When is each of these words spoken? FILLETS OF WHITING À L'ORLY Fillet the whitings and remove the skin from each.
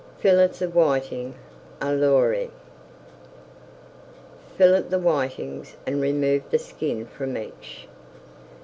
FILLETS 0.17 0.63
OF 0.63 0.73
WHITING 0.75 1.35
À 1.79 1.89
L'ORLY 1.95 2.49
Fillet 4.57 4.89
the 4.89 4.97
whitings 4.97 5.75
and 5.85 6.01
remove 6.01 6.41
the 6.49 6.57
skin 6.57 7.05
from 7.05 7.37
each. 7.37 7.87